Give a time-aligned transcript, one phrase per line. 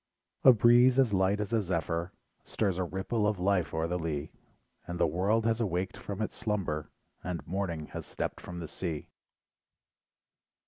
[0.43, 2.11] A breeze as light as a zephyr.
[2.43, 4.31] Stirs a ripple of life o'er the lea,
[4.87, 6.89] And the world has awaked from its slumber,
[7.23, 9.09] And "Morning" has stepped from the sea.